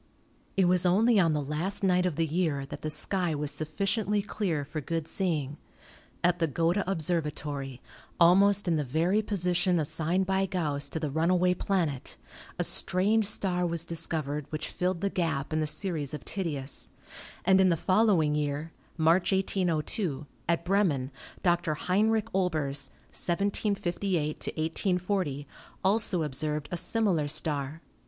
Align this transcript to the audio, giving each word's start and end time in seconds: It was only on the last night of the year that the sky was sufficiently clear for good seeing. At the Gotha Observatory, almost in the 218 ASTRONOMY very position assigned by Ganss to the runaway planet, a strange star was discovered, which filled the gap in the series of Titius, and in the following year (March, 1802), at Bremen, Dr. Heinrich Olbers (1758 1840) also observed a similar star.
It 0.57 0.65
was 0.65 0.83
only 0.83 1.19
on 1.19 1.33
the 1.33 1.43
last 1.43 1.83
night 1.83 2.07
of 2.07 2.15
the 2.15 2.25
year 2.25 2.65
that 2.65 2.81
the 2.81 2.89
sky 2.89 3.35
was 3.35 3.51
sufficiently 3.51 4.23
clear 4.23 4.65
for 4.65 4.81
good 4.81 5.07
seeing. 5.07 5.57
At 6.23 6.39
the 6.39 6.47
Gotha 6.47 6.83
Observatory, 6.89 7.83
almost 8.19 8.67
in 8.67 8.77
the 8.77 8.83
218 8.83 8.89
ASTRONOMY 8.89 9.05
very 9.05 9.21
position 9.21 9.79
assigned 9.79 10.25
by 10.25 10.47
Ganss 10.47 10.89
to 10.89 10.99
the 10.99 11.11
runaway 11.11 11.53
planet, 11.53 12.17
a 12.57 12.63
strange 12.63 13.27
star 13.27 13.63
was 13.63 13.85
discovered, 13.85 14.47
which 14.49 14.69
filled 14.69 15.01
the 15.01 15.09
gap 15.11 15.53
in 15.53 15.59
the 15.59 15.67
series 15.67 16.15
of 16.15 16.25
Titius, 16.25 16.89
and 17.45 17.61
in 17.61 17.69
the 17.69 17.77
following 17.77 18.33
year 18.33 18.71
(March, 18.97 19.31
1802), 19.31 20.25
at 20.49 20.65
Bremen, 20.65 21.11
Dr. 21.43 21.75
Heinrich 21.75 22.31
Olbers 22.33 22.89
(1758 23.11 24.37
1840) 24.47 25.47
also 25.83 26.23
observed 26.23 26.69
a 26.71 26.75
similar 26.77 27.27
star. 27.27 27.83